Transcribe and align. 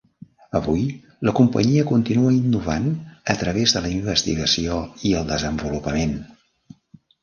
Avui, 0.59 0.85
la 1.29 1.33
companyia 1.39 1.83
continua 1.91 2.33
innovant 2.39 2.89
a 3.37 3.37
través 3.45 3.77
de 3.79 3.87
la 3.87 3.95
investigació 4.01 4.83
i 5.13 5.17
el 5.23 5.33
desenvolupament. 5.33 6.23